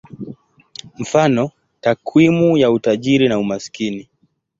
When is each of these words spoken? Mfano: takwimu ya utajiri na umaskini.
Mfano: 0.99 1.51
takwimu 1.81 2.57
ya 2.57 2.71
utajiri 2.71 3.27
na 3.29 3.39
umaskini. 3.39 4.09